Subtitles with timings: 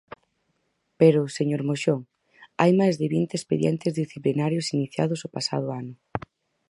[0.99, 2.01] Pero, señor Moxón,
[2.59, 5.95] hai máis de vinte expedientes disciplinarios iniciados o pasado ano.